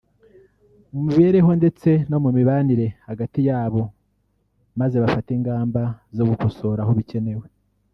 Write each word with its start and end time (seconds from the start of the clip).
mu 0.93 1.01
mibereho 1.07 1.51
ndetse 1.59 1.89
no 2.09 2.17
mu 2.23 2.29
mibanire 2.37 2.87
hagati 3.07 3.39
yabo 3.49 3.81
maze 4.79 4.95
bafate 5.03 5.29
ingamba 5.37 5.81
zo 6.15 6.23
gukosora 6.29 6.79
aho 6.83 6.91
bikenewe 6.99 7.45